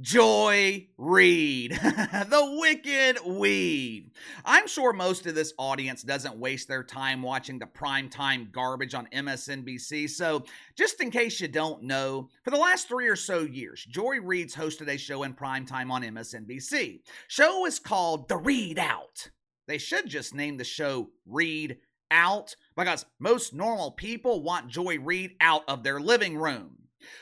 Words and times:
Joy 0.00 0.86
Reid, 0.96 1.72
the 1.72 2.56
wicked 2.58 3.18
weed. 3.26 4.10
I'm 4.46 4.66
sure 4.66 4.94
most 4.94 5.26
of 5.26 5.34
this 5.34 5.52
audience 5.58 6.02
doesn't 6.02 6.38
waste 6.38 6.68
their 6.68 6.82
time 6.82 7.20
watching 7.20 7.58
the 7.58 7.66
primetime 7.66 8.50
garbage 8.50 8.94
on 8.94 9.08
MSNBC, 9.12 10.08
so 10.08 10.44
just 10.74 11.02
in 11.02 11.10
case 11.10 11.38
you 11.40 11.48
don't 11.48 11.82
know, 11.82 12.30
for 12.44 12.50
the 12.50 12.56
last 12.56 12.88
three 12.88 13.08
or 13.08 13.16
so 13.16 13.40
years, 13.40 13.84
Joy 13.84 14.20
Reid's 14.20 14.56
hosted 14.56 14.88
a 14.88 14.96
show 14.96 15.22
in 15.22 15.34
primetime 15.34 15.90
on 15.90 16.02
MSNBC. 16.02 17.00
Show 17.28 17.66
is 17.66 17.78
called 17.78 18.28
The 18.28 18.38
Reid 18.38 18.78
Out. 18.78 19.30
They 19.66 19.78
should 19.78 20.08
just 20.08 20.34
name 20.34 20.56
the 20.56 20.64
show 20.64 21.10
Read 21.26 21.76
Out 22.10 22.56
because 22.74 23.04
most 23.18 23.52
normal 23.52 23.90
people 23.90 24.42
want 24.42 24.68
Joy 24.68 24.98
Reid 24.98 25.32
out 25.42 25.64
of 25.68 25.82
their 25.82 26.00
living 26.00 26.38
room. 26.38 26.79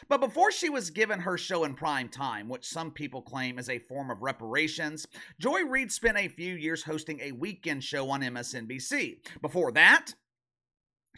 But 0.09 0.21
before 0.21 0.51
she 0.51 0.69
was 0.69 0.91
given 0.91 1.21
her 1.21 1.39
show 1.39 1.65
in 1.65 1.75
prime 1.75 2.09
time, 2.09 2.49
which 2.49 2.67
some 2.67 2.91
people 2.91 3.23
claim 3.23 3.59
is 3.59 3.69
a 3.69 3.79
form 3.79 4.11
of 4.11 4.23
reparations, 4.23 5.07
Joy 5.39 5.63
Reid 5.63 5.93
spent 5.93 6.19
a 6.19 6.29
few 6.29 6.55
years 6.55 6.83
hosting 6.83 7.21
a 7.21 7.33
weekend 7.33 7.85
show 7.85 8.11
on 8.11 8.23
MSNBC. 8.23 9.19
Before 9.41 9.73
that, 9.73 10.15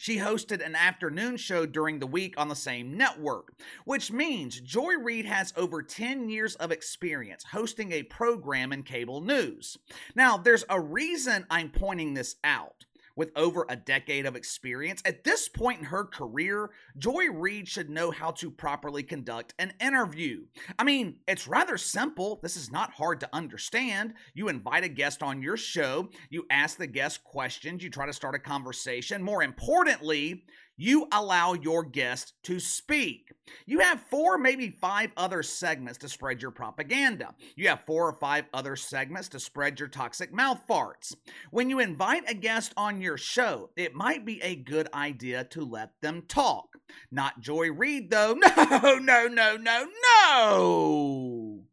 she 0.01 0.17
hosted 0.17 0.65
an 0.65 0.75
afternoon 0.75 1.37
show 1.37 1.67
during 1.67 1.99
the 1.99 2.07
week 2.07 2.35
on 2.39 2.49
the 2.49 2.57
same 2.57 2.97
network, 2.97 3.53
which 3.85 4.11
means 4.11 4.59
Joy 4.59 4.95
Reid 4.95 5.27
has 5.27 5.53
over 5.59 5.83
10 5.83 6.31
years 6.31 6.55
of 6.55 6.73
experience 6.73 7.45
hosting 7.53 7.93
a 7.93 8.05
program 8.05 8.73
in 8.73 8.83
cable 8.83 9.21
news. 9.21 9.77
Now, 10.15 10.39
there's 10.39 10.65
a 10.71 10.81
reason 10.81 11.45
I'm 11.51 11.69
pointing 11.69 12.15
this 12.15 12.37
out 12.43 12.87
with 13.17 13.31
over 13.37 13.67
a 13.69 13.77
decade 13.77 14.27
of 14.27 14.37
experience. 14.37 15.03
At 15.05 15.25
this 15.25 15.49
point 15.49 15.81
in 15.81 15.85
her 15.87 16.05
career, 16.05 16.71
Joy 16.99 17.27
Reid 17.33 17.69
should 17.69 17.91
know 17.91 18.11
how 18.11 18.31
to 18.33 18.51
properly 18.51 19.03
conduct 19.03 19.55
an 19.59 19.73
interview. 19.81 20.45
I 20.79 20.85
mean, 20.85 21.17
it's 21.27 21.49
rather 21.49 21.77
simple. 21.77 22.41
This 22.43 22.57
is 22.57 22.71
not 22.71 22.93
hard 22.93 23.21
to 23.21 23.29
understand. 23.33 24.15
You 24.35 24.49
invite 24.49 24.85
a 24.85 24.89
guest 24.89 25.23
on 25.23 25.43
your 25.43 25.57
show, 25.57 26.09
you 26.29 26.47
ask 26.51 26.77
the 26.77 26.87
guest 26.87 27.25
questions, 27.25 27.83
you 27.83 27.91
try 27.91 28.07
to 28.07 28.13
start 28.13 28.35
a 28.35 28.39
conversation. 28.39 29.23
More 29.23 29.43
importantly, 29.43 30.45
you 30.81 31.07
allow 31.13 31.53
your 31.53 31.85
guest 31.85 32.33
to 32.45 32.59
speak. 32.59 33.35
You 33.67 33.81
have 33.81 34.01
four, 34.01 34.39
maybe 34.39 34.71
five 34.81 35.11
other 35.15 35.43
segments 35.43 35.99
to 35.99 36.09
spread 36.09 36.41
your 36.41 36.53
propaganda. 36.53 37.35
You 37.55 37.69
have 37.69 37.85
four 37.87 38.09
or 38.09 38.15
five 38.15 38.47
other 38.55 38.77
segments 38.77 39.29
to 39.31 39.41
spread 39.41 39.79
your 39.79 39.89
toxic 39.89 40.33
mouth 40.33 40.63
farts. 40.67 41.15
When 41.51 41.69
you 41.69 41.81
invite 41.81 42.31
a 42.31 42.35
guest 42.35 42.73
on 42.79 43.03
your 43.03 43.19
show, 43.19 43.69
it 43.77 43.95
might 43.95 44.25
be 44.25 44.41
a 44.41 44.57
good 44.57 44.89
idea 44.95 45.45
to 45.45 45.67
let 45.67 45.91
them 46.01 46.23
talk. 46.29 46.79
Not 47.11 47.41
Joy 47.41 47.71
Reid, 47.73 48.11
though. 48.11 48.39
No, 48.81 48.97
no, 48.97 49.27
no, 49.27 49.57
no, 49.57 49.87
no. 50.05 51.70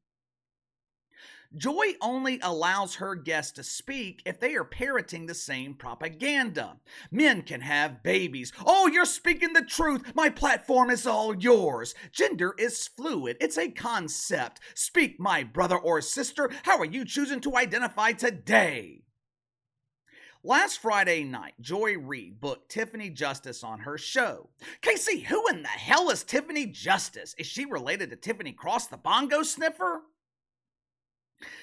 Joy 1.55 1.93
only 2.01 2.39
allows 2.41 2.95
her 2.95 3.15
guests 3.15 3.53
to 3.53 3.63
speak 3.63 4.21
if 4.25 4.39
they 4.39 4.55
are 4.55 4.63
parroting 4.63 5.25
the 5.25 5.33
same 5.33 5.73
propaganda. 5.73 6.77
Men 7.11 7.41
can 7.41 7.61
have 7.61 8.03
babies. 8.03 8.51
Oh, 8.65 8.87
you're 8.87 9.05
speaking 9.05 9.53
the 9.53 9.61
truth. 9.61 10.13
My 10.13 10.29
platform 10.29 10.89
is 10.89 11.07
all 11.07 11.35
yours. 11.35 11.95
Gender 12.11 12.53
is 12.57 12.87
fluid, 12.87 13.37
it's 13.39 13.57
a 13.57 13.69
concept. 13.69 14.59
Speak, 14.73 15.19
my 15.19 15.43
brother 15.43 15.77
or 15.77 16.01
sister. 16.01 16.49
How 16.63 16.77
are 16.79 16.85
you 16.85 17.05
choosing 17.05 17.39
to 17.41 17.55
identify 17.55 18.11
today? 18.11 19.03
Last 20.43 20.79
Friday 20.79 21.23
night, 21.23 21.55
Joy 21.59 21.97
Reid 21.97 22.39
booked 22.39 22.69
Tiffany 22.69 23.09
Justice 23.09 23.63
on 23.63 23.79
her 23.79 23.97
show. 23.97 24.49
Casey, 24.81 25.21
who 25.21 25.47
in 25.47 25.63
the 25.63 25.67
hell 25.67 26.09
is 26.09 26.23
Tiffany 26.23 26.67
Justice? 26.67 27.35
Is 27.37 27.47
she 27.47 27.65
related 27.65 28.11
to 28.11 28.15
Tiffany 28.15 28.53
Cross 28.53 28.87
the 28.87 28.97
Bongo 28.97 29.43
Sniffer? 29.43 30.03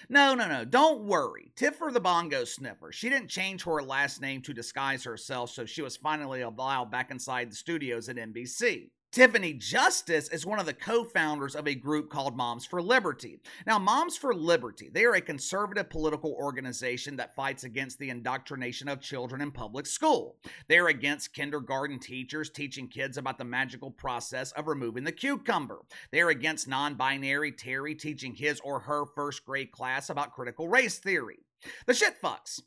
No, 0.08 0.34
no, 0.34 0.48
no. 0.48 0.64
Don't 0.64 1.04
worry. 1.04 1.50
Tiffer 1.56 1.90
the 1.92 2.00
Bongo 2.00 2.44
Sniffer. 2.44 2.92
She 2.92 3.08
didn't 3.08 3.28
change 3.28 3.64
her 3.64 3.82
last 3.82 4.20
name 4.20 4.42
to 4.42 4.54
disguise 4.54 5.04
herself, 5.04 5.50
so 5.50 5.64
she 5.64 5.82
was 5.82 5.96
finally 5.96 6.42
allowed 6.42 6.90
back 6.90 7.10
inside 7.10 7.50
the 7.50 7.56
studios 7.56 8.08
at 8.08 8.16
NBC. 8.16 8.90
Tiffany 9.14 9.52
Justice 9.52 10.28
is 10.30 10.44
one 10.44 10.58
of 10.58 10.66
the 10.66 10.74
co 10.74 11.04
founders 11.04 11.54
of 11.54 11.68
a 11.68 11.74
group 11.76 12.10
called 12.10 12.36
Moms 12.36 12.66
for 12.66 12.82
Liberty. 12.82 13.38
Now, 13.64 13.78
Moms 13.78 14.16
for 14.16 14.34
Liberty, 14.34 14.90
they 14.92 15.04
are 15.04 15.14
a 15.14 15.20
conservative 15.20 15.88
political 15.88 16.32
organization 16.32 17.14
that 17.14 17.36
fights 17.36 17.62
against 17.62 18.00
the 18.00 18.10
indoctrination 18.10 18.88
of 18.88 19.00
children 19.00 19.40
in 19.40 19.52
public 19.52 19.86
school. 19.86 20.38
They're 20.66 20.88
against 20.88 21.32
kindergarten 21.32 22.00
teachers 22.00 22.50
teaching 22.50 22.88
kids 22.88 23.16
about 23.16 23.38
the 23.38 23.44
magical 23.44 23.92
process 23.92 24.50
of 24.50 24.66
removing 24.66 25.04
the 25.04 25.12
cucumber. 25.12 25.82
They're 26.10 26.30
against 26.30 26.66
non 26.66 26.96
binary 26.96 27.52
Terry 27.52 27.94
teaching 27.94 28.34
his 28.34 28.58
or 28.64 28.80
her 28.80 29.04
first 29.14 29.44
grade 29.44 29.70
class 29.70 30.10
about 30.10 30.32
critical 30.32 30.66
race 30.66 30.98
theory. 30.98 31.38
The 31.86 31.94
shit 31.94 32.20
fucks. 32.20 32.62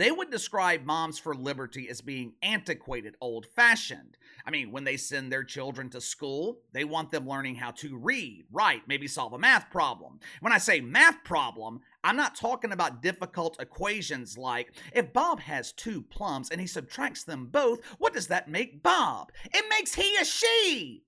They 0.00 0.10
would 0.10 0.30
describe 0.30 0.86
Moms 0.86 1.18
for 1.18 1.34
Liberty 1.34 1.90
as 1.90 2.00
being 2.00 2.32
antiquated, 2.40 3.16
old 3.20 3.44
fashioned. 3.44 4.16
I 4.46 4.50
mean, 4.50 4.72
when 4.72 4.84
they 4.84 4.96
send 4.96 5.30
their 5.30 5.44
children 5.44 5.90
to 5.90 6.00
school, 6.00 6.60
they 6.72 6.84
want 6.84 7.10
them 7.10 7.28
learning 7.28 7.56
how 7.56 7.72
to 7.72 7.98
read, 7.98 8.46
write, 8.50 8.88
maybe 8.88 9.06
solve 9.06 9.34
a 9.34 9.38
math 9.38 9.68
problem. 9.68 10.18
When 10.40 10.54
I 10.54 10.56
say 10.56 10.80
math 10.80 11.22
problem, 11.22 11.82
I'm 12.02 12.16
not 12.16 12.34
talking 12.34 12.72
about 12.72 13.02
difficult 13.02 13.60
equations 13.60 14.38
like 14.38 14.72
if 14.94 15.12
Bob 15.12 15.38
has 15.40 15.70
two 15.70 16.00
plums 16.00 16.48
and 16.48 16.62
he 16.62 16.66
subtracts 16.66 17.24
them 17.24 17.48
both, 17.52 17.84
what 17.98 18.14
does 18.14 18.28
that 18.28 18.48
make 18.48 18.82
Bob? 18.82 19.30
It 19.52 19.66
makes 19.68 19.96
he 19.96 20.16
a 20.16 20.24
she. 20.24 21.04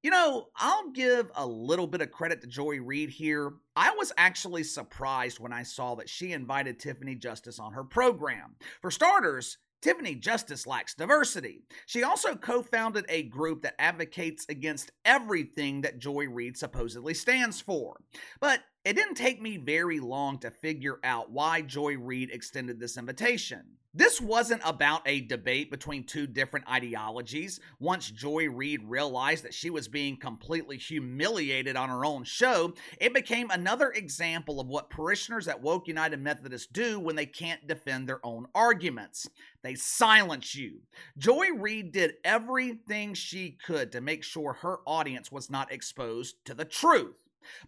You 0.00 0.12
know, 0.12 0.46
I'll 0.54 0.90
give 0.92 1.28
a 1.34 1.44
little 1.44 1.88
bit 1.88 2.00
of 2.00 2.12
credit 2.12 2.40
to 2.42 2.46
Joy 2.46 2.80
Reid 2.80 3.10
here. 3.10 3.54
I 3.74 3.90
was 3.96 4.12
actually 4.16 4.62
surprised 4.62 5.40
when 5.40 5.52
I 5.52 5.64
saw 5.64 5.96
that 5.96 6.08
she 6.08 6.32
invited 6.32 6.78
Tiffany 6.78 7.16
Justice 7.16 7.58
on 7.58 7.72
her 7.72 7.82
program. 7.82 8.54
For 8.80 8.92
starters, 8.92 9.58
Tiffany 9.82 10.14
Justice 10.14 10.68
lacks 10.68 10.94
diversity. 10.94 11.64
She 11.86 12.04
also 12.04 12.36
co 12.36 12.62
founded 12.62 13.06
a 13.08 13.24
group 13.24 13.62
that 13.62 13.74
advocates 13.80 14.46
against 14.48 14.92
everything 15.04 15.80
that 15.80 15.98
Joy 15.98 16.28
Reid 16.28 16.56
supposedly 16.56 17.14
stands 17.14 17.60
for. 17.60 17.96
But 18.40 18.60
it 18.84 18.94
didn't 18.94 19.16
take 19.16 19.42
me 19.42 19.56
very 19.56 19.98
long 19.98 20.38
to 20.38 20.52
figure 20.52 21.00
out 21.02 21.32
why 21.32 21.62
Joy 21.62 21.96
Reid 21.96 22.30
extended 22.30 22.78
this 22.78 22.96
invitation. 22.96 23.77
This 23.94 24.20
wasn't 24.20 24.60
about 24.66 25.00
a 25.06 25.22
debate 25.22 25.70
between 25.70 26.04
two 26.04 26.26
different 26.26 26.68
ideologies. 26.70 27.58
Once 27.80 28.10
Joy 28.10 28.48
Reid 28.48 28.82
realized 28.84 29.44
that 29.44 29.54
she 29.54 29.70
was 29.70 29.88
being 29.88 30.18
completely 30.18 30.76
humiliated 30.76 31.74
on 31.74 31.88
her 31.88 32.04
own 32.04 32.24
show, 32.24 32.74
it 33.00 33.14
became 33.14 33.50
another 33.50 33.90
example 33.90 34.60
of 34.60 34.68
what 34.68 34.90
parishioners 34.90 35.48
at 35.48 35.62
Woke 35.62 35.88
United 35.88 36.20
Methodist 36.20 36.72
do 36.72 37.00
when 37.00 37.16
they 37.16 37.24
can't 37.26 37.66
defend 37.66 38.06
their 38.06 38.24
own 38.24 38.46
arguments. 38.54 39.26
They 39.62 39.74
silence 39.74 40.54
you. 40.54 40.82
Joy 41.16 41.48
Reid 41.56 41.90
did 41.92 42.14
everything 42.24 43.14
she 43.14 43.56
could 43.64 43.90
to 43.92 44.02
make 44.02 44.22
sure 44.22 44.52
her 44.52 44.80
audience 44.86 45.32
was 45.32 45.48
not 45.48 45.72
exposed 45.72 46.44
to 46.44 46.52
the 46.52 46.66
truth. 46.66 47.16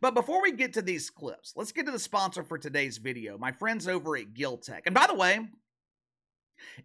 But 0.03 0.15
before 0.15 0.43
we 0.43 0.53
get 0.53 0.75
to 0.75 0.83
these 0.83 1.09
clips, 1.09 1.55
let's 1.57 1.73
get 1.73 1.87
to 1.87 1.93
the 1.93 1.99
sponsor 1.99 2.45
for 2.45 2.59
today's 2.59 2.99
video, 2.99 3.39
my 3.39 3.53
friends 3.53 3.89
over 3.89 4.19
at 4.19 4.35
Gil-Tek. 4.35 4.83
And 4.85 4.95
by 4.95 5.07
the 5.07 5.15
way, 5.15 5.41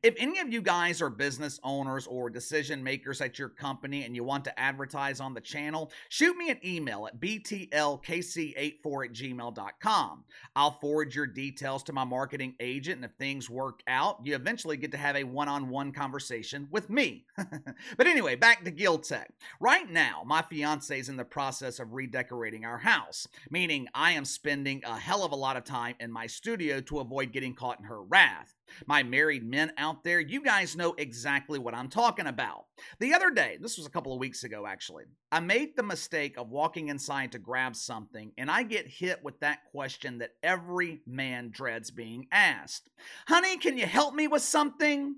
if 0.04 0.16
any 0.18 0.40
of 0.40 0.52
you 0.52 0.62
guys 0.62 1.02
are 1.02 1.10
business 1.10 1.60
owners 1.64 2.08
or 2.08 2.30
decision 2.30 2.84
makers 2.84 3.22
at 3.22 3.40
your 3.40 3.50
company 3.50 4.04
and 4.04 4.16
you 4.16 4.24
want 4.24 4.44
to 4.46 4.60
advertise 4.60 5.20
on 5.20 5.34
the 5.34 5.42
channel, 5.42 5.92
shoot 6.10 6.36
me 6.38 6.50
an 6.50 6.60
email 6.66 7.08
at 7.08 7.20
btlkc84 7.20 9.06
at 9.06 9.14
gmail.com. 9.14 10.24
I'll 10.56 10.80
forward 10.80 11.16
your 11.16 11.28
details 11.28 11.84
to 11.84 11.94
my 11.94 12.04
marketing 12.04 12.56
agent, 12.60 12.98
and 12.98 13.06
if 13.06 13.12
things 13.18 13.50
work 13.50 13.82
out, 13.88 14.20
you 14.24 14.36
eventually 14.36 14.78
get 14.78 14.92
to 14.92 14.98
have 14.98 15.16
a 15.16 15.24
one 15.24 15.48
on 15.48 15.70
one 15.70 15.92
conversation 15.92 16.68
with 16.72 16.90
me. 16.90 17.26
but 17.98 18.08
anyway, 18.08 18.36
back 18.36 18.64
to 18.64 18.72
Gil-Tek. 18.72 19.32
Right 19.60 19.90
now, 19.90 20.24
my 20.26 20.42
fiance 20.42 20.98
is 21.00 21.10
in 21.10 21.18
the 21.18 21.26
process 21.26 21.80
of 21.80 21.94
redecorating 21.94 22.66
our 22.66 22.78
house, 22.78 23.28
meaning 23.50 23.88
I 23.94 24.12
am 24.12 24.26
spending 24.26 24.84
a 24.86 24.98
hell 24.98 25.24
of 25.24 25.32
a 25.32 25.36
lot 25.36 25.58
of 25.58 25.64
time 25.64 25.96
in 26.00 26.12
my 26.12 26.28
studio 26.28 26.82
to 26.82 27.00
avoid 27.00 27.32
getting 27.32 27.54
caught 27.54 27.80
in 27.80 27.86
her 27.86 28.02
wrath. 28.02 28.56
My 28.86 29.04
married 29.04 29.46
men 29.46 29.72
out 29.78 30.04
there, 30.04 30.20
you 30.20 30.42
guys 30.42 30.76
know 30.76 30.94
exactly 30.98 31.60
what 31.60 31.74
I'm 31.74 31.90
talking 31.90 32.28
about. 32.28 32.66
The 33.00 33.14
other 33.14 33.30
day, 33.30 33.58
this 33.62 33.78
was 33.78 33.86
a 33.86 33.90
couple 33.90 34.14
of 34.14 34.20
weeks 34.20 34.44
ago 34.44 34.66
actually, 34.66 35.06
I 35.32 35.40
made 35.40 35.76
the 35.76 35.84
mistake 35.84 36.38
of 36.38 36.50
walking 36.50 36.90
inside 36.90 37.32
to 37.34 37.40
grab 37.40 37.76
something, 37.76 38.32
and 38.38 38.50
I 38.50 38.64
get 38.64 38.88
hit 38.88 39.24
with 39.24 39.40
that 39.40 39.66
question 39.72 40.20
that 40.20 40.36
every 40.44 41.02
man 41.06 41.50
dreads 41.52 41.92
being 41.92 42.28
asked 42.32 42.90
Honey, 43.28 43.58
can 43.58 43.78
you 43.78 43.86
help 43.86 44.14
me 44.14 44.28
with 44.28 44.42
something? 44.42 45.16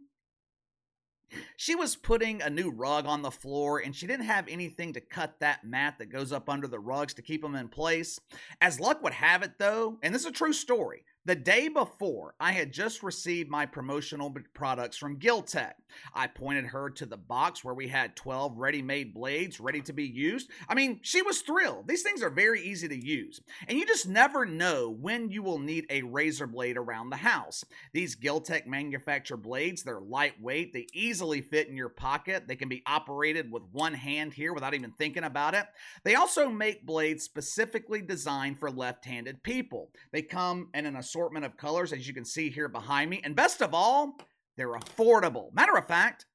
She 1.57 1.75
was 1.75 1.95
putting 1.95 2.41
a 2.41 2.49
new 2.49 2.69
rug 2.69 3.05
on 3.05 3.21
the 3.21 3.31
floor 3.31 3.79
and 3.79 3.95
she 3.95 4.07
didn't 4.07 4.25
have 4.25 4.47
anything 4.47 4.93
to 4.93 5.01
cut 5.01 5.39
that 5.39 5.65
mat 5.65 5.95
that 5.99 6.11
goes 6.11 6.31
up 6.31 6.49
under 6.49 6.67
the 6.67 6.79
rugs 6.79 7.13
to 7.15 7.21
keep 7.21 7.41
them 7.41 7.55
in 7.55 7.67
place. 7.67 8.19
As 8.61 8.79
luck 8.79 9.03
would 9.03 9.13
have 9.13 9.43
it, 9.43 9.59
though, 9.59 9.97
and 10.01 10.15
this 10.15 10.21
is 10.21 10.29
a 10.29 10.31
true 10.31 10.53
story, 10.53 11.03
The 11.27 11.35
day 11.35 11.67
before, 11.67 12.35
I 12.39 12.53
had 12.53 12.71
just 12.71 13.03
received 13.03 13.49
my 13.49 13.65
promotional 13.65 14.33
products 14.53 14.95
from 14.95 15.17
Gil-Tek. 15.17 15.75
I 16.13 16.27
pointed 16.27 16.67
her 16.67 16.89
to 16.91 17.05
the 17.05 17.17
box 17.17 17.65
where 17.65 17.73
we 17.73 17.89
had 17.89 18.15
12 18.15 18.57
ready 18.57 18.81
made 18.81 19.13
blades 19.13 19.59
ready 19.59 19.81
to 19.81 19.91
be 19.91 20.05
used. 20.05 20.49
I 20.69 20.73
mean, 20.73 21.01
she 21.01 21.21
was 21.21 21.41
thrilled. 21.41 21.85
These 21.85 22.03
things 22.03 22.23
are 22.23 22.29
very 22.29 22.61
easy 22.61 22.87
to 22.87 22.95
use, 22.95 23.41
and 23.67 23.77
you 23.77 23.85
just 23.85 24.07
never 24.07 24.45
know 24.45 24.89
when 24.89 25.29
you 25.29 25.43
will 25.43 25.59
need 25.59 25.85
a 25.89 26.01
razor 26.03 26.47
blade 26.47 26.77
around 26.77 27.09
the 27.09 27.17
house. 27.17 27.65
These 27.91 28.15
Gil-Tek 28.15 28.65
manufacture 28.65 29.35
blades, 29.35 29.83
they're 29.83 29.99
lightweight, 29.99 30.71
they 30.71 30.87
easily 30.93 31.41
fit 31.41 31.67
in 31.67 31.75
your 31.75 31.89
pocket, 31.89 32.47
they 32.47 32.55
can 32.55 32.69
be 32.69 32.83
operated 32.85 33.51
with 33.51 33.63
one 33.73 33.93
hand 33.93 34.31
here 34.31 34.53
without 34.53 34.73
even 34.73 34.91
thinking 34.91 35.25
about 35.25 35.55
it. 35.55 35.65
They 36.05 36.15
also 36.15 36.47
make 36.47 36.85
blades 36.85 37.25
specifically 37.25 38.01
designed 38.01 38.59
for 38.59 38.71
left 38.71 39.03
handed 39.03 39.43
people. 39.43 39.91
They 40.13 40.21
come 40.21 40.69
in 40.73 40.85
an 40.85 40.95
assortment 40.95 41.16
of 41.43 41.57
colors, 41.57 41.93
as 41.93 42.07
you 42.07 42.13
can 42.13 42.25
see 42.25 42.49
here 42.49 42.69
behind 42.69 43.09
me. 43.09 43.21
And 43.23 43.35
best 43.35 43.61
of 43.61 43.73
all, 43.73 44.17
they're 44.55 44.73
affordable. 44.73 45.53
Matter 45.53 45.75
of 45.75 45.87
fact, 45.87 46.25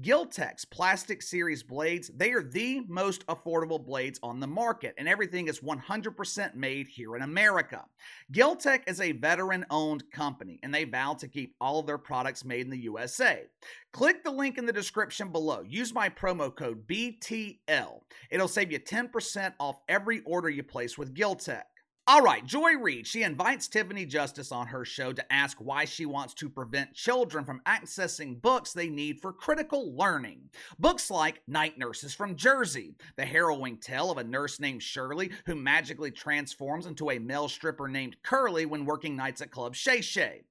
Gil-Tek's 0.00 0.64
Plastic 0.64 1.22
Series 1.22 1.62
blades, 1.62 2.10
they 2.16 2.32
are 2.32 2.42
the 2.42 2.80
most 2.88 3.24
affordable 3.28 3.84
blades 3.84 4.18
on 4.24 4.40
the 4.40 4.46
market, 4.46 4.92
and 4.98 5.08
everything 5.08 5.46
is 5.46 5.60
100% 5.60 6.54
made 6.56 6.88
here 6.88 7.14
in 7.14 7.22
America. 7.22 7.84
Gil-Tek 8.32 8.88
is 8.88 9.00
a 9.00 9.12
veteran 9.12 9.64
owned 9.70 10.02
company, 10.10 10.58
and 10.64 10.74
they 10.74 10.82
vow 10.82 11.14
to 11.14 11.28
keep 11.28 11.54
all 11.60 11.78
of 11.78 11.86
their 11.86 11.96
products 11.96 12.44
made 12.44 12.62
in 12.62 12.70
the 12.70 12.78
USA. 12.78 13.44
Click 13.92 14.24
the 14.24 14.32
link 14.32 14.58
in 14.58 14.66
the 14.66 14.72
description 14.72 15.30
below. 15.30 15.62
Use 15.64 15.94
my 15.94 16.08
promo 16.08 16.52
code 16.52 16.84
BTL. 16.88 18.00
It'll 18.32 18.48
save 18.48 18.72
you 18.72 18.80
10% 18.80 19.52
off 19.60 19.76
every 19.88 20.22
order 20.26 20.50
you 20.50 20.64
place 20.64 20.98
with 20.98 21.14
Gil-Tek. 21.14 21.66
All 22.06 22.20
right, 22.20 22.44
Joy 22.44 22.74
Reid, 22.74 23.06
she 23.06 23.22
invites 23.22 23.66
Tiffany 23.66 24.04
Justice 24.04 24.52
on 24.52 24.66
her 24.66 24.84
show 24.84 25.14
to 25.14 25.32
ask 25.32 25.56
why 25.56 25.86
she 25.86 26.04
wants 26.04 26.34
to 26.34 26.50
prevent 26.50 26.92
children 26.92 27.46
from 27.46 27.62
accessing 27.64 28.42
books 28.42 28.74
they 28.74 28.90
need 28.90 29.22
for 29.22 29.32
critical 29.32 29.96
learning. 29.96 30.50
Books 30.78 31.10
like 31.10 31.40
Night 31.46 31.78
Nurses 31.78 32.12
from 32.12 32.36
Jersey, 32.36 32.94
the 33.16 33.24
harrowing 33.24 33.78
tale 33.78 34.10
of 34.10 34.18
a 34.18 34.24
nurse 34.24 34.60
named 34.60 34.82
Shirley 34.82 35.30
who 35.46 35.54
magically 35.54 36.10
transforms 36.10 36.84
into 36.84 37.10
a 37.10 37.18
male 37.18 37.48
stripper 37.48 37.88
named 37.88 38.16
Curly 38.22 38.66
when 38.66 38.84
working 38.84 39.16
nights 39.16 39.40
at 39.40 39.50
Club 39.50 39.74
Shay 39.74 40.02
Shay. 40.02 40.42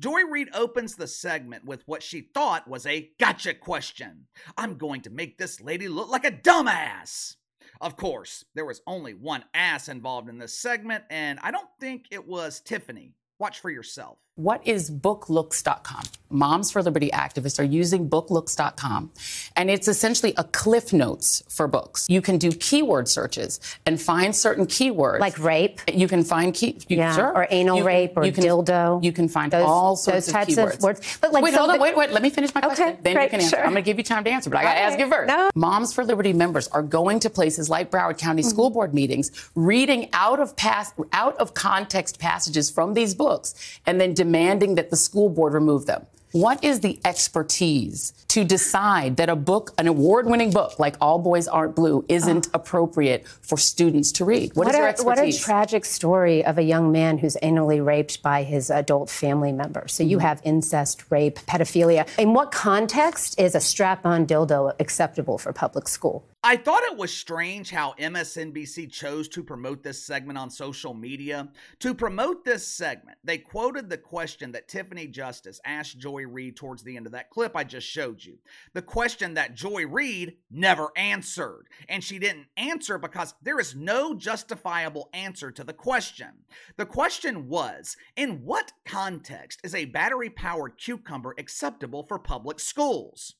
Joy 0.00 0.22
Reid 0.24 0.48
opens 0.54 0.94
the 0.94 1.06
segment 1.06 1.66
with 1.66 1.82
what 1.84 2.02
she 2.02 2.22
thought 2.22 2.66
was 2.66 2.86
a 2.86 3.10
gotcha 3.20 3.52
question. 3.52 4.28
I'm 4.56 4.78
going 4.78 5.02
to 5.02 5.10
make 5.10 5.36
this 5.36 5.60
lady 5.60 5.88
look 5.88 6.08
like 6.08 6.24
a 6.24 6.32
dumbass. 6.32 7.36
Of 7.80 7.96
course, 7.96 8.44
there 8.54 8.64
was 8.64 8.82
only 8.86 9.14
one 9.14 9.44
ass 9.54 9.88
involved 9.88 10.28
in 10.28 10.38
this 10.38 10.56
segment, 10.58 11.04
and 11.10 11.38
I 11.42 11.50
don't 11.50 11.68
think 11.80 12.06
it 12.10 12.26
was 12.26 12.60
Tiffany. 12.60 13.14
Watch 13.38 13.60
for 13.60 13.70
yourself. 13.70 14.18
What 14.36 14.66
is 14.66 14.90
booklooks.com? 14.90 16.04
Moms 16.30 16.70
for 16.70 16.82
Liberty 16.82 17.10
activists 17.12 17.60
are 17.60 17.64
using 17.64 18.08
booklooks.com, 18.08 19.10
and 19.54 19.68
it's 19.70 19.86
essentially 19.86 20.32
a 20.38 20.44
cliff 20.44 20.90
notes 20.94 21.42
for 21.50 21.68
books. 21.68 22.06
You 22.08 22.22
can 22.22 22.38
do 22.38 22.50
keyword 22.50 23.06
searches 23.08 23.60
and 23.84 24.00
find 24.00 24.34
certain 24.34 24.64
keywords. 24.64 25.18
Like 25.20 25.38
rape? 25.38 25.82
You 25.92 26.08
can 26.08 26.24
find 26.24 26.54
key, 26.54 26.78
you, 26.88 26.96
yeah, 26.96 27.14
sure. 27.14 27.36
or 27.36 27.46
anal 27.50 27.76
you, 27.76 27.84
rape 27.84 28.16
or 28.16 28.24
you 28.24 28.32
can, 28.32 28.42
dildo. 28.44 29.04
You 29.04 29.12
can 29.12 29.28
find 29.28 29.52
those, 29.52 29.66
all 29.66 29.94
sorts 29.96 30.24
those 30.24 30.28
of 30.28 30.32
types 30.32 30.54
keywords. 30.54 30.76
of 30.78 30.82
words. 30.82 31.18
But 31.20 31.34
like 31.34 31.44
wait, 31.44 31.52
hold 31.52 31.68
on, 31.68 31.78
wait, 31.78 31.94
wait. 31.94 32.10
Let 32.12 32.22
me 32.22 32.30
finish 32.30 32.54
my 32.54 32.62
question. 32.62 32.88
Okay, 32.88 32.98
then 33.02 33.12
great, 33.14 33.24
you 33.24 33.28
can 33.30 33.40
answer. 33.40 33.56
sure. 33.56 33.64
I'm 33.66 33.72
going 33.72 33.84
to 33.84 33.86
give 33.86 33.98
you 33.98 34.04
time 34.04 34.24
to 34.24 34.30
answer, 34.30 34.48
but 34.48 34.60
I 34.60 34.62
got 34.62 34.72
to 34.72 34.78
Okay, 34.78 34.86
ask 34.86 34.98
you 34.98 35.10
first. 35.10 35.28
no. 35.28 35.50
Moms 35.54 35.92
for 35.92 36.02
Liberty 36.02 36.32
members 36.32 36.66
are 36.68 36.82
going 36.82 37.20
to 37.20 37.28
places 37.28 37.68
like 37.68 37.90
Broward 37.90 38.16
County 38.16 38.40
Mm-hmm. 38.40 38.48
school 38.48 38.70
board 38.70 38.94
meetings, 38.94 39.50
reading 39.54 40.08
out 40.14 40.40
of 40.40 40.56
pass, 40.56 40.94
out 41.12 41.36
of 41.36 41.52
context 41.52 42.18
passages 42.18 42.70
from 42.70 42.94
these 42.94 43.14
books, 43.14 43.54
and 43.84 44.00
then 44.00 44.14
demanding 44.14 44.31
that 44.32 44.90
the 44.90 44.96
school 44.96 45.28
board 45.28 45.54
remove 45.54 45.86
them. 45.86 46.06
What 46.32 46.64
is 46.64 46.80
the 46.80 46.98
expertise 47.04 48.14
to 48.28 48.42
decide 48.42 49.18
that 49.18 49.28
a 49.28 49.36
book, 49.36 49.74
an 49.76 49.86
award 49.86 50.26
winning 50.26 50.50
book 50.50 50.78
like 50.78 50.96
All 50.98 51.18
Boys 51.18 51.46
Aren't 51.46 51.76
Blue, 51.76 52.06
isn't 52.08 52.46
oh. 52.46 52.50
appropriate 52.54 53.28
for 53.28 53.58
students 53.58 54.12
to 54.12 54.24
read? 54.24 54.52
What, 54.54 54.64
what 54.64 54.74
is 54.74 54.78
your 54.78 54.88
expertise? 54.88 55.34
what 55.34 55.42
a 55.42 55.44
tragic 55.44 55.84
story 55.84 56.42
of 56.42 56.56
a 56.56 56.62
young 56.62 56.90
man 56.90 57.18
who's 57.18 57.36
anally 57.42 57.84
raped 57.84 58.22
by 58.22 58.44
his 58.44 58.70
adult 58.70 59.10
family 59.10 59.52
member. 59.52 59.86
So 59.88 60.02
you 60.02 60.16
mm-hmm. 60.16 60.26
have 60.26 60.40
incest, 60.42 61.04
rape, 61.10 61.38
pedophilia. 61.40 62.08
In 62.18 62.32
what 62.32 62.50
context 62.50 63.38
is 63.38 63.54
a 63.54 63.60
strap 63.60 64.06
on 64.06 64.26
dildo 64.26 64.72
acceptable 64.80 65.36
for 65.36 65.52
public 65.52 65.86
school? 65.86 66.24
I 66.44 66.56
thought 66.56 66.82
it 66.82 66.96
was 66.96 67.14
strange 67.14 67.70
how 67.70 67.94
MSNBC 68.00 68.90
chose 68.90 69.28
to 69.28 69.44
promote 69.44 69.84
this 69.84 70.04
segment 70.04 70.36
on 70.36 70.50
social 70.50 70.92
media. 70.92 71.48
To 71.78 71.94
promote 71.94 72.44
this 72.44 72.66
segment, 72.66 73.18
they 73.22 73.38
quoted 73.38 73.88
the 73.88 73.96
question 73.96 74.50
that 74.50 74.66
Tiffany 74.66 75.06
Justice 75.06 75.60
asked 75.64 76.00
Joy 76.00 76.26
Reid 76.26 76.56
towards 76.56 76.82
the 76.82 76.96
end 76.96 77.06
of 77.06 77.12
that 77.12 77.30
clip 77.30 77.54
I 77.54 77.62
just 77.62 77.86
showed 77.86 78.24
you. 78.24 78.38
The 78.72 78.82
question 78.82 79.34
that 79.34 79.54
Joy 79.54 79.86
Reid 79.86 80.38
never 80.50 80.88
answered. 80.96 81.68
And 81.88 82.02
she 82.02 82.18
didn't 82.18 82.48
answer 82.56 82.98
because 82.98 83.34
there 83.40 83.60
is 83.60 83.76
no 83.76 84.12
justifiable 84.12 85.10
answer 85.12 85.52
to 85.52 85.62
the 85.62 85.72
question. 85.72 86.42
The 86.76 86.86
question 86.86 87.48
was 87.48 87.96
In 88.16 88.44
what 88.44 88.72
context 88.84 89.60
is 89.62 89.76
a 89.76 89.84
battery 89.84 90.28
powered 90.28 90.76
cucumber 90.76 91.36
acceptable 91.38 92.02
for 92.02 92.18
public 92.18 92.58
schools? 92.58 93.36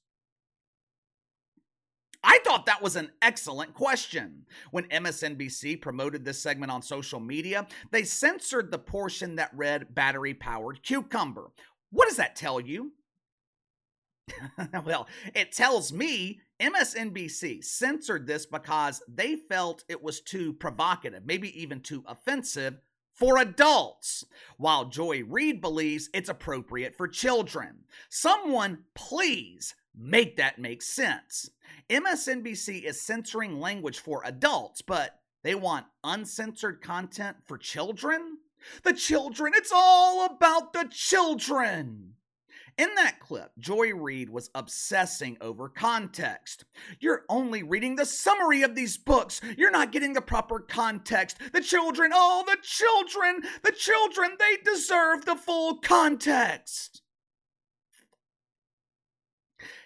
I 2.25 2.39
thought 2.45 2.67
that 2.67 2.83
was 2.83 2.97
an 2.97 3.11
excellent 3.21 3.75
question. 3.75 4.47
When 4.71 4.85
MSNBC 4.85 5.81
promoted 5.81 6.25
this 6.25 6.41
segment 6.41 6.71
on 6.71 6.83
social 6.83 7.21
media, 7.21 7.67
they 7.91 8.05
censored 8.05 8.71
the 8.71 8.79
portion 8.79 9.37
that 9.37 9.51
read 9.55 9.95
battery 9.95 10.35
powered 10.35 10.83
cucumber. 10.83 11.51
What 11.91 12.09
does 12.09 12.17
that 12.17 12.37
tell 12.37 12.61
you? 12.61 12.93
well, 14.85 15.09
it 15.35 15.53
tells 15.53 15.93
me 15.93 16.41
MSNBC 16.61 17.65
censored 17.65 18.27
this 18.27 18.47
because 18.47 19.03
they 19.13 19.37
felt 19.37 19.85
it 19.89 20.03
was 20.03 20.21
too 20.21 20.53
provocative, 20.55 21.25
maybe 21.27 21.61
even 21.61 21.81
too 21.81 22.05
offensive 22.07 22.79
for 23.13 23.39
adults, 23.39 24.25
while 24.57 24.87
Joy 24.87 25.23
Reid 25.25 25.61
believes 25.61 26.09
it's 26.15 26.31
appropriate 26.31 26.97
for 26.97 27.09
children. 27.09 27.81
Someone, 28.09 28.85
please 28.95 29.75
make 29.97 30.37
that 30.37 30.59
make 30.59 30.83
sense. 30.83 31.51
MSNBC 31.89 32.83
is 32.83 33.01
censoring 33.01 33.61
language 33.61 33.99
for 33.99 34.23
adults, 34.25 34.83
but 34.83 35.21
they 35.43 35.55
want 35.55 35.87
uncensored 36.05 36.83
content 36.83 37.39
for 37.45 37.59
children? 37.59 38.39
The 38.85 38.93
children, 38.93 39.53
it's 39.57 39.73
all 39.75 40.25
about 40.25 40.73
the 40.73 40.89
children. 40.91 42.15
In 42.79 42.95
that 42.95 43.21
clip, 43.21 43.53
Joy 43.59 43.93
Reid 43.93 44.31
was 44.31 44.49
obsessing 44.55 45.37
over 45.43 45.69
context. 45.69 46.65
You're 47.01 47.25
only 47.29 47.63
reading 47.63 47.97
the 47.97 48.07
summary 48.07 48.63
of 48.63 48.75
these 48.75 48.97
books. 48.97 49.43
You're 49.59 49.71
not 49.71 49.93
getting 49.93 50.15
the 50.15 50.23
proper 50.23 50.59
context. 50.59 51.37
The 51.53 51.61
children, 51.61 52.13
oh, 52.15 52.45
the 52.47 52.57
children, 52.63 53.43
the 53.63 53.73
children, 53.73 54.37
they 54.39 54.57
deserve 54.65 55.27
the 55.27 55.37
full 55.37 55.77
context. 55.77 57.02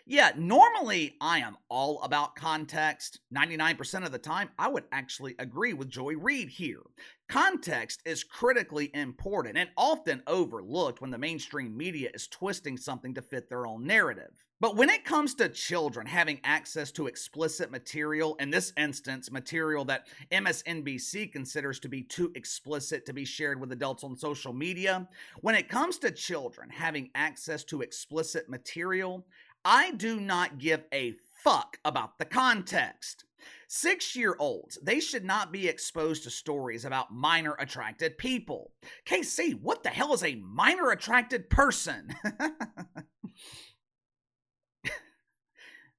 Yeah, 0.08 0.30
normally 0.36 1.16
I 1.20 1.40
am 1.40 1.56
all 1.68 2.00
about 2.02 2.36
context. 2.36 3.18
99% 3.34 4.06
of 4.06 4.12
the 4.12 4.18
time, 4.18 4.50
I 4.56 4.68
would 4.68 4.84
actually 4.92 5.34
agree 5.40 5.72
with 5.72 5.88
Joy 5.88 6.14
Reid 6.14 6.48
here. 6.48 6.82
Context 7.28 8.02
is 8.04 8.22
critically 8.22 8.92
important 8.94 9.58
and 9.58 9.68
often 9.76 10.22
overlooked 10.28 11.00
when 11.00 11.10
the 11.10 11.18
mainstream 11.18 11.76
media 11.76 12.10
is 12.14 12.28
twisting 12.28 12.76
something 12.76 13.14
to 13.14 13.22
fit 13.22 13.48
their 13.48 13.66
own 13.66 13.84
narrative. 13.84 14.44
But 14.60 14.76
when 14.76 14.90
it 14.90 15.04
comes 15.04 15.34
to 15.34 15.48
children 15.48 16.06
having 16.06 16.40
access 16.44 16.92
to 16.92 17.08
explicit 17.08 17.72
material, 17.72 18.36
in 18.36 18.48
this 18.48 18.72
instance, 18.78 19.30
material 19.30 19.84
that 19.86 20.06
MSNBC 20.30 21.32
considers 21.32 21.80
to 21.80 21.88
be 21.88 22.02
too 22.02 22.30
explicit 22.36 23.04
to 23.06 23.12
be 23.12 23.24
shared 23.24 23.60
with 23.60 23.72
adults 23.72 24.04
on 24.04 24.16
social 24.16 24.54
media, 24.54 25.08
when 25.40 25.56
it 25.56 25.68
comes 25.68 25.98
to 25.98 26.12
children 26.12 26.70
having 26.70 27.10
access 27.14 27.64
to 27.64 27.82
explicit 27.82 28.48
material, 28.48 29.26
I 29.68 29.90
do 29.90 30.20
not 30.20 30.58
give 30.58 30.84
a 30.92 31.16
fuck 31.42 31.80
about 31.84 32.18
the 32.18 32.24
context. 32.24 33.24
Six 33.66 34.14
year 34.14 34.36
olds, 34.38 34.78
they 34.80 35.00
should 35.00 35.24
not 35.24 35.50
be 35.50 35.66
exposed 35.66 36.22
to 36.22 36.30
stories 36.30 36.84
about 36.84 37.12
minor 37.12 37.56
attracted 37.58 38.16
people. 38.16 38.70
KC, 39.06 39.60
what 39.60 39.82
the 39.82 39.88
hell 39.88 40.14
is 40.14 40.22
a 40.22 40.36
minor 40.36 40.92
attracted 40.92 41.50
person? 41.50 42.14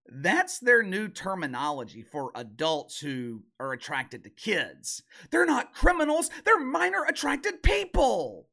That's 0.10 0.60
their 0.60 0.82
new 0.82 1.10
terminology 1.10 2.04
for 2.04 2.32
adults 2.36 3.02
who 3.02 3.44
are 3.60 3.74
attracted 3.74 4.24
to 4.24 4.30
kids. 4.30 5.04
They're 5.30 5.46
not 5.46 5.74
criminals, 5.74 6.30
they're 6.46 6.58
minor 6.58 7.04
attracted 7.04 7.64
people. 7.64 8.48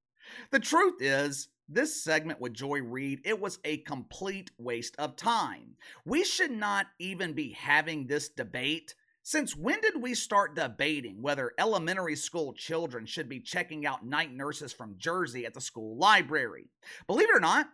the 0.50 0.60
truth 0.60 1.00
is, 1.00 1.48
this 1.68 2.02
segment 2.02 2.40
with 2.40 2.54
Joy 2.54 2.80
Reid, 2.82 3.20
it 3.24 3.40
was 3.40 3.58
a 3.64 3.78
complete 3.78 4.50
waste 4.58 4.96
of 4.98 5.16
time. 5.16 5.76
We 6.04 6.24
should 6.24 6.50
not 6.50 6.86
even 6.98 7.32
be 7.34 7.52
having 7.52 8.06
this 8.06 8.28
debate 8.28 8.94
Since 9.22 9.54
when 9.54 9.80
did 9.82 10.00
we 10.00 10.14
start 10.14 10.56
debating 10.56 11.20
whether 11.20 11.52
elementary 11.58 12.16
school 12.16 12.54
children 12.54 13.04
should 13.04 13.28
be 13.28 13.40
checking 13.40 13.84
out 13.84 14.06
night 14.06 14.32
nurses 14.32 14.72
from 14.72 14.94
Jersey 14.96 15.44
at 15.44 15.52
the 15.52 15.60
school 15.60 15.98
library? 15.98 16.70
Believe 17.06 17.28
it 17.28 17.36
or 17.36 17.40
not, 17.40 17.68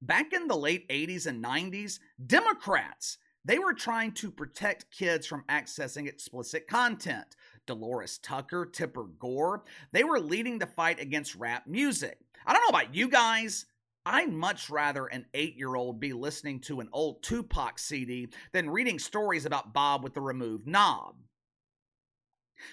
back 0.00 0.32
in 0.32 0.48
the 0.48 0.56
late 0.56 0.88
80s 0.88 1.26
and 1.26 1.44
90s, 1.44 1.98
Democrats 2.26 3.18
they 3.44 3.58
were 3.58 3.72
trying 3.72 4.12
to 4.12 4.30
protect 4.30 4.90
kids 4.90 5.26
from 5.26 5.44
accessing 5.48 6.06
explicit 6.06 6.68
content. 6.68 7.36
Delores 7.66 8.18
Tucker, 8.18 8.66
Tipper 8.66 9.04
Gore, 9.18 9.64
they 9.92 10.04
were 10.04 10.20
leading 10.20 10.58
the 10.58 10.66
fight 10.66 11.00
against 11.00 11.36
rap 11.36 11.66
music. 11.66 12.18
I 12.46 12.52
don't 12.52 12.62
know 12.62 12.78
about 12.78 12.94
you 12.94 13.08
guys. 13.08 13.66
I'd 14.06 14.32
much 14.32 14.70
rather 14.70 15.06
an 15.06 15.26
eight 15.34 15.56
year 15.56 15.74
old 15.74 16.00
be 16.00 16.12
listening 16.12 16.60
to 16.60 16.80
an 16.80 16.88
old 16.92 17.22
Tupac 17.22 17.78
CD 17.78 18.28
than 18.52 18.70
reading 18.70 18.98
stories 18.98 19.44
about 19.44 19.74
Bob 19.74 20.02
with 20.02 20.14
the 20.14 20.20
removed 20.20 20.66
knob. 20.66 21.16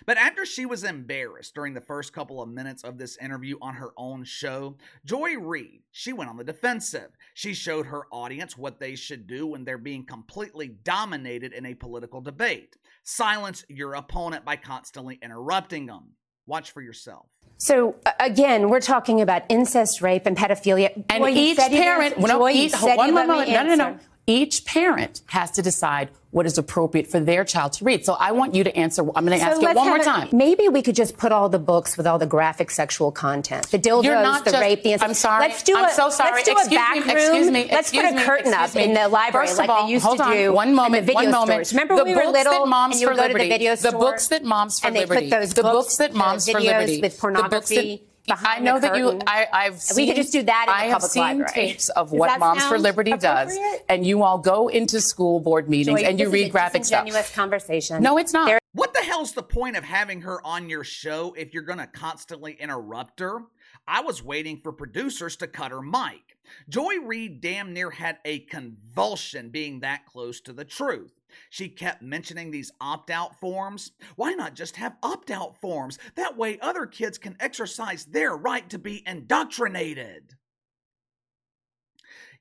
But 0.06 0.18
after 0.18 0.46
she 0.46 0.66
was 0.66 0.84
embarrassed 0.84 1.54
during 1.56 1.74
the 1.74 1.82
first 1.82 2.14
couple 2.14 2.42
of 2.42 2.50
minutes 2.50 2.84
of 2.84 2.98
this 2.98 3.18
interview 3.18 3.58
on 3.62 3.76
her 3.76 3.92
own 3.98 4.24
show, 4.24 4.78
Joy 5.06 5.36
Reid, 5.38 5.84
she 5.92 6.14
went 6.14 6.30
on 6.30 6.38
the 6.38 6.44
defensive. 6.44 7.12
She 7.34 7.54
showed 7.54 7.86
her 7.86 8.04
audience 8.12 8.58
what 8.58 8.80
they 8.80 8.96
should 8.96 9.28
do 9.28 9.48
when 9.48 9.64
they're 9.64 9.78
being 9.78 10.06
completely 10.06 10.68
dominated 10.68 11.54
in 11.54 11.66
a 11.66 11.76
political 11.76 12.22
debate. 12.22 12.76
Silence 13.04 13.64
your 13.70 13.94
opponent 13.94 14.44
by 14.44 14.56
constantly 14.56 15.20
interrupting 15.22 15.86
them. 15.86 16.16
Watch 16.48 16.72
for 16.72 16.82
yourself. 16.82 17.28
So 17.58 17.96
again, 18.20 18.70
we're 18.70 18.80
talking 18.80 19.20
about 19.22 19.44
incest, 19.50 20.02
rape, 20.02 20.26
and 20.26 20.38
pedophilia. 20.38 20.94
And 21.10 21.24
Joy, 21.24 21.30
each 21.32 21.58
parent, 21.58 22.20
no, 22.20 22.48
each, 22.50 22.74
one 22.74 23.14
moment, 23.14 23.50
no, 23.50 23.64
no, 23.64 23.76
no. 23.76 24.00
Each 24.30 24.66
parent 24.66 25.22
has 25.28 25.52
to 25.52 25.62
decide 25.62 26.10
what 26.32 26.46
is 26.46 26.58
appropriate 26.58 27.08
for 27.08 27.22
their 27.22 27.46
child 27.46 27.72
to 27.72 27.86
read. 27.86 28.06
So 28.06 28.14
I 28.14 28.34
want 28.34 28.54
you 28.54 28.66
to 28.66 28.76
answer. 28.76 29.02
I'm 29.16 29.26
going 29.26 29.40
to 29.40 29.46
so 29.46 29.52
ask 29.52 29.64
it 29.64 29.74
one 29.74 29.88
more 29.88 30.00
time. 30.00 30.28
maybe 30.34 30.68
we 30.68 30.82
could 30.82 30.98
just 30.98 31.18
put 31.18 31.32
all 31.32 31.48
the 31.48 31.60
books 31.60 31.96
with 31.96 32.06
all 32.06 32.20
the 32.20 32.26
graphic 32.26 32.70
sexual 32.70 33.10
content, 33.10 33.72
the 33.72 33.80
dildos, 33.80 34.44
the 34.44 34.52
just, 34.52 34.62
rape, 34.62 34.84
the 34.84 34.92
incest. 34.92 35.08
I'm 35.10 35.14
sorry. 35.14 35.48
Let's 35.48 35.64
do 35.64 35.78
I'm 35.78 35.86
a, 35.86 35.94
so 35.94 36.10
sorry. 36.10 36.44
Let's 36.44 36.46
do 36.46 36.52
excuse 36.52 36.74
a 36.74 36.76
back 36.76 36.96
me, 36.96 37.02
room. 37.02 37.18
Excuse 37.18 37.52
me. 37.52 37.68
Let's 37.72 37.88
excuse 37.88 38.12
put 38.12 38.22
a 38.22 38.26
curtain 38.26 38.54
up 38.54 38.76
me. 38.76 38.84
in 38.84 38.94
the 38.94 39.08
library 39.08 39.48
First 39.48 39.60
like 39.60 39.70
all, 39.70 39.86
they 39.88 39.94
used 39.94 40.06
hold 40.06 40.18
to 40.18 40.24
on, 40.26 40.34
do. 40.34 40.54
One 40.54 40.76
moment. 40.76 41.08
The 41.08 41.14
one 41.14 41.32
moment. 41.32 41.66
Stores. 41.66 41.74
Remember 41.74 41.96
the 41.96 42.04
we 42.04 42.16
were 42.16 42.26
little 42.30 42.66
Moms 42.66 42.96
and 42.96 43.02
you 43.02 43.08
would 43.08 43.16
for 43.16 43.22
go 43.22 43.28
to 43.30 43.34
the 43.34 43.50
video 43.50 43.76
store? 43.76 43.92
The 43.92 43.98
books 43.98 44.28
that 44.28 44.44
Moms 44.44 44.82
for 44.82 44.88
and 44.88 44.96
they 44.98 45.06
Liberty. 45.06 45.30
put 45.30 45.40
those 45.40 45.54
the 45.54 45.64
books 45.64 45.96
that 45.98 46.14
Moms 46.14 46.50
for 46.50 46.60
Liberty. 46.60 47.00
with 47.00 47.18
pornography. 47.18 48.04
I 48.30 48.60
know 48.60 48.80
that 48.80 48.98
you. 48.98 49.20
I, 49.26 49.48
have 49.64 49.82
seen. 49.82 50.06
We 50.06 50.12
could 50.12 50.18
just 50.18 50.34
do 50.34 50.44
that. 50.44 50.66
In 50.68 50.74
I 50.74 50.84
have 50.86 51.02
seen 51.02 51.22
library. 51.22 51.52
tapes 51.54 51.90
of 51.90 52.12
what 52.12 52.40
Moms 52.40 52.64
for 52.66 52.78
Liberty 52.78 53.16
does, 53.18 53.58
and 53.88 54.06
you 54.06 54.24
all 54.24 54.38
go 54.38 54.68
into 54.68 55.02
school 55.02 55.40
board 55.40 55.70
meetings 55.70 56.02
Joy, 56.02 56.08
and 56.08 56.20
you 56.20 56.30
read 56.30 56.52
graphic 56.52 56.86
stuff. 56.86 57.34
conversation. 57.34 58.02
No, 58.02 58.18
it's 58.18 58.34
not. 58.34 58.48
There- 58.48 58.60
what 58.74 58.94
the 58.94 59.00
hell's 59.00 59.32
the 59.32 59.42
point 59.42 59.76
of 59.76 59.84
having 59.84 60.22
her 60.22 60.46
on 60.46 60.70
your 60.70 60.84
show 60.84 61.34
if 61.36 61.54
you're 61.54 61.64
going 61.64 61.80
to 61.80 61.88
constantly 61.88 62.54
interrupt 62.60 63.20
her? 63.22 63.40
I 63.88 64.02
was 64.02 64.22
waiting 64.22 64.60
for 64.62 64.72
producers 64.72 65.36
to 65.38 65.48
cut 65.48 65.72
her 65.72 65.82
mic. 65.82 66.38
Joy 66.70 67.00
Reid 67.04 67.42
damn 67.42 67.74
near 67.74 67.90
had 67.90 68.20
a 68.24 68.40
convulsion 68.40 69.50
being 69.50 69.80
that 69.80 70.06
close 70.06 70.42
to 70.42 70.54
the 70.54 70.66
truth. 70.66 71.17
She 71.50 71.70
kept 71.70 72.02
mentioning 72.02 72.52
these 72.52 72.72
opt 72.82 73.10
out 73.10 73.40
forms. 73.40 73.92
Why 74.16 74.34
not 74.34 74.56
just 74.56 74.76
have 74.78 74.98
opt 75.04 75.32
out 75.32 75.60
forms? 75.62 76.00
That 76.16 76.38
way, 76.38 76.60
other 76.60 76.86
kids 76.86 77.18
can 77.18 77.36
exercise 77.40 78.06
their 78.06 78.36
right 78.36 78.70
to 78.70 78.80
be 78.80 79.04
indoctrinated. 79.06 80.36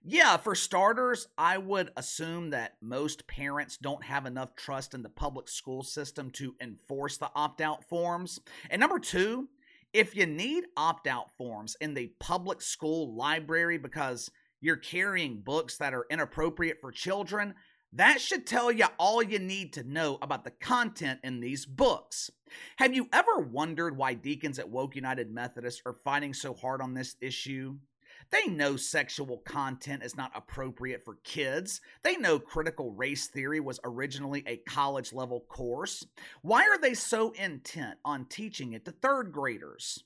Yeah, 0.09 0.37
for 0.37 0.55
starters, 0.55 1.27
I 1.37 1.59
would 1.59 1.91
assume 1.97 2.51
that 2.51 2.77
most 2.81 3.27
parents 3.27 3.77
don't 3.77 4.05
have 4.05 4.25
enough 4.25 4.55
trust 4.55 4.95
in 4.95 5.03
the 5.03 5.09
public 5.09 5.49
school 5.49 5.83
system 5.83 6.31
to 6.33 6.55
enforce 6.61 7.17
the 7.17 7.31
opt 7.35 7.61
out 7.61 7.83
forms. 7.89 8.39
And 8.71 8.79
number 8.79 9.01
two, 9.01 9.49
if 9.93 10.15
you 10.15 10.27
need 10.27 10.65
opt 10.77 11.09
out 11.09 11.33
forms 11.37 11.77
in 11.81 11.95
the 11.95 12.13
public 12.21 12.63
school 12.63 13.17
library 13.17 13.79
because 13.79 14.31
you're 14.61 14.77
carrying 14.77 15.41
books 15.41 15.77
that 15.79 15.93
are 15.93 16.07
inappropriate 16.09 16.79
for 16.81 16.93
children, 16.93 17.55
that 17.97 18.21
should 18.21 18.47
tell 18.47 18.71
you 18.71 18.87
all 18.99 19.23
you 19.23 19.39
need 19.39 19.73
to 19.75 19.83
know 19.83 20.19
about 20.23 20.45
the 20.45 20.51
content 20.51 21.21
in 21.25 21.41
these 21.41 21.67
books. 21.67 22.31
Have 22.77 22.95
you 22.95 23.09
ever 23.13 23.39
wondered 23.39 23.97
why 23.97 24.15
deacons 24.15 24.59
at 24.59 24.69
Woke 24.69 24.95
United 24.95 25.31
Methodist 25.31 25.83
are 25.85 25.93
fighting 25.93 26.35
so 26.35 26.55
hard 26.55 26.81
on 26.81 26.95
this 26.95 27.17
issue? 27.21 27.77
They 28.31 28.47
know 28.47 28.77
sexual 28.77 29.39
content 29.39 30.03
is 30.03 30.17
not 30.17 30.33
appropriate 30.35 31.05
for 31.05 31.19
kids. 31.23 31.81
They 32.03 32.17
know 32.17 32.39
critical 32.39 32.93
race 32.93 33.29
theory 33.29 33.61
was 33.61 33.81
originally 33.85 34.43
a 34.47 34.57
college 34.57 35.13
level 35.13 35.41
course. 35.49 36.05
Why 36.43 36.63
are 36.63 36.79
they 36.79 36.95
so 36.95 37.33
intent 37.33 37.99
on 38.05 38.27
teaching 38.27 38.73
it 38.73 38.85
to 38.85 38.93
third 38.93 39.33
graders? 39.33 40.05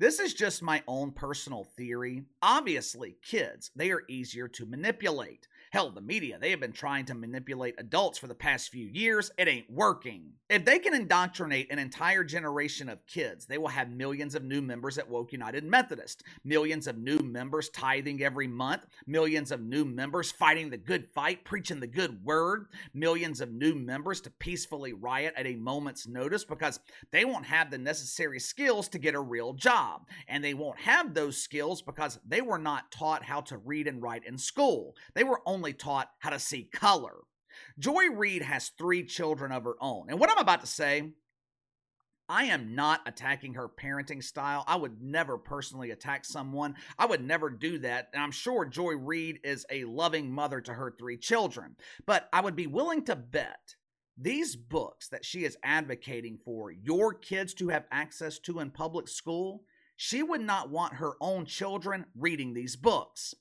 This 0.00 0.20
is 0.20 0.32
just 0.32 0.62
my 0.62 0.84
own 0.86 1.10
personal 1.10 1.64
theory. 1.64 2.22
Obviously, 2.40 3.16
kids, 3.20 3.72
they 3.74 3.90
are 3.90 4.04
easier 4.08 4.46
to 4.46 4.64
manipulate. 4.64 5.48
Hell, 5.70 5.90
the 5.90 6.00
media, 6.00 6.38
they 6.40 6.50
have 6.50 6.60
been 6.60 6.72
trying 6.72 7.04
to 7.04 7.14
manipulate 7.14 7.74
adults 7.76 8.18
for 8.18 8.26
the 8.26 8.34
past 8.34 8.70
few 8.70 8.86
years. 8.86 9.30
It 9.36 9.48
ain't 9.48 9.70
working. 9.70 10.32
If 10.48 10.64
they 10.64 10.78
can 10.78 10.94
indoctrinate 10.94 11.70
an 11.70 11.78
entire 11.78 12.24
generation 12.24 12.88
of 12.88 13.06
kids, 13.06 13.44
they 13.44 13.58
will 13.58 13.68
have 13.68 13.90
millions 13.90 14.34
of 14.34 14.42
new 14.42 14.62
members 14.62 14.96
at 14.96 15.10
Woke 15.10 15.30
United 15.30 15.64
Methodist, 15.64 16.22
millions 16.42 16.86
of 16.86 16.96
new 16.96 17.18
members 17.18 17.68
tithing 17.68 18.22
every 18.22 18.48
month, 18.48 18.86
millions 19.06 19.52
of 19.52 19.60
new 19.60 19.84
members 19.84 20.30
fighting 20.30 20.70
the 20.70 20.78
good 20.78 21.06
fight, 21.14 21.44
preaching 21.44 21.80
the 21.80 21.86
good 21.86 22.24
word, 22.24 22.68
millions 22.94 23.42
of 23.42 23.52
new 23.52 23.74
members 23.74 24.22
to 24.22 24.30
peacefully 24.30 24.94
riot 24.94 25.34
at 25.36 25.46
a 25.46 25.54
moment's 25.56 26.08
notice 26.08 26.44
because 26.44 26.80
they 27.10 27.26
won't 27.26 27.44
have 27.44 27.70
the 27.70 27.76
necessary 27.76 28.40
skills 28.40 28.88
to 28.88 28.98
get 28.98 29.14
a 29.14 29.20
real 29.20 29.52
job. 29.52 30.06
And 30.28 30.42
they 30.42 30.54
won't 30.54 30.78
have 30.78 31.12
those 31.12 31.36
skills 31.36 31.82
because 31.82 32.18
they 32.26 32.40
were 32.40 32.58
not 32.58 32.90
taught 32.90 33.22
how 33.22 33.42
to 33.42 33.58
read 33.58 33.86
and 33.86 34.02
write 34.02 34.24
in 34.24 34.38
school. 34.38 34.96
They 35.12 35.24
were 35.24 35.42
only 35.44 35.57
only 35.58 35.72
taught 35.72 36.10
how 36.20 36.30
to 36.30 36.38
see 36.38 36.62
color. 36.72 37.16
Joy 37.80 38.10
Reid 38.14 38.42
has 38.42 38.70
three 38.78 39.04
children 39.04 39.50
of 39.50 39.64
her 39.64 39.74
own. 39.80 40.06
And 40.08 40.20
what 40.20 40.30
I'm 40.30 40.38
about 40.38 40.60
to 40.60 40.68
say, 40.68 41.10
I 42.28 42.44
am 42.44 42.76
not 42.76 43.00
attacking 43.06 43.54
her 43.54 43.68
parenting 43.68 44.22
style. 44.22 44.62
I 44.68 44.76
would 44.76 45.02
never 45.02 45.36
personally 45.36 45.90
attack 45.90 46.24
someone. 46.24 46.76
I 46.96 47.06
would 47.06 47.24
never 47.24 47.50
do 47.50 47.78
that. 47.80 48.10
And 48.14 48.22
I'm 48.22 48.30
sure 48.30 48.64
Joy 48.66 48.92
Reid 48.92 49.40
is 49.42 49.66
a 49.68 49.84
loving 49.84 50.30
mother 50.30 50.60
to 50.60 50.74
her 50.74 50.94
three 50.96 51.16
children. 51.16 51.74
But 52.06 52.28
I 52.32 52.40
would 52.40 52.54
be 52.54 52.68
willing 52.68 53.04
to 53.06 53.16
bet 53.16 53.74
these 54.16 54.54
books 54.54 55.08
that 55.08 55.24
she 55.24 55.44
is 55.44 55.58
advocating 55.64 56.38
for 56.44 56.70
your 56.70 57.14
kids 57.14 57.54
to 57.54 57.68
have 57.70 57.86
access 57.90 58.38
to 58.40 58.60
in 58.60 58.70
public 58.70 59.08
school, 59.08 59.62
she 59.96 60.22
would 60.22 60.40
not 60.40 60.70
want 60.70 60.94
her 60.94 61.14
own 61.20 61.44
children 61.44 62.06
reading 62.16 62.54
these 62.54 62.76
books. 62.76 63.34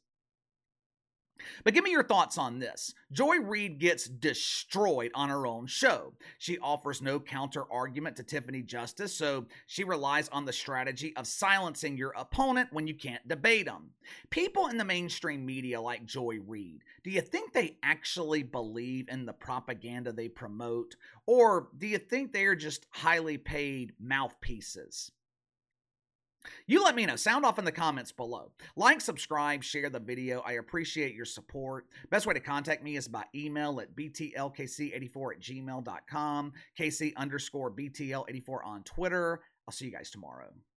But 1.64 1.74
give 1.74 1.84
me 1.84 1.92
your 1.92 2.04
thoughts 2.04 2.38
on 2.38 2.60
this. 2.60 2.94
Joy 3.12 3.38
Reid 3.38 3.80
gets 3.80 4.06
destroyed 4.06 5.12
on 5.14 5.30
her 5.30 5.48
own 5.48 5.68
show. 5.68 6.14
She 6.38 6.58
offers 6.60 7.02
no 7.02 7.20
counter 7.20 7.64
argument 7.72 8.16
to 8.18 8.24
Tiffany 8.24 8.62
Justice, 8.62 9.16
so 9.16 9.46
she 9.66 9.84
relies 9.84 10.30
on 10.30 10.46
the 10.46 10.54
strategy 10.54 11.16
of 11.16 11.28
silencing 11.28 11.98
your 11.98 12.14
opponent 12.18 12.70
when 12.72 12.88
you 12.88 12.94
can't 12.94 13.28
debate 13.28 13.66
them. 13.66 13.92
People 14.30 14.68
in 14.68 14.78
the 14.78 14.86
mainstream 14.86 15.46
media 15.46 15.80
like 15.80 16.06
Joy 16.06 16.40
Reid, 16.46 16.84
do 17.04 17.10
you 17.10 17.22
think 17.22 17.54
they 17.54 17.78
actually 17.84 18.44
believe 18.44 19.10
in 19.10 19.26
the 19.26 19.34
propaganda 19.34 20.12
they 20.12 20.30
promote? 20.30 20.96
Or 21.26 21.70
do 21.78 21.88
you 21.88 21.98
think 21.98 22.32
they 22.32 22.46
are 22.46 22.56
just 22.56 22.88
highly 22.92 23.38
paid 23.38 23.94
mouthpieces? 24.00 25.12
You 26.66 26.84
let 26.84 26.96
me 26.96 27.06
know. 27.06 27.16
Sound 27.16 27.46
off 27.46 27.60
in 27.60 27.66
the 27.66 27.72
comments 27.72 28.12
below. 28.12 28.52
Like, 28.76 29.02
subscribe, 29.02 29.64
share 29.64 29.90
the 29.90 30.00
video. 30.00 30.42
I 30.46 30.54
appreciate 30.54 31.16
your 31.16 31.26
support. 31.26 31.88
Best 32.10 32.26
way 32.26 32.34
to 32.34 32.40
contact 32.40 32.84
me 32.84 32.98
is 32.98 33.08
by 33.08 33.24
email 33.36 33.80
at 33.80 33.96
btlkc84 33.96 35.34
at 35.34 35.40
gmail.com, 35.40 36.54
kc 36.80 37.16
underscore 37.16 37.72
btl84 37.72 38.66
on 38.66 38.84
Twitter. 38.84 39.42
I'll 39.68 39.74
see 39.74 39.86
you 39.86 39.92
guys 39.92 40.10
tomorrow. 40.10 40.50